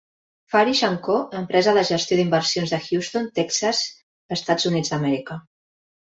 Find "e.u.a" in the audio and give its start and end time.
4.41-5.41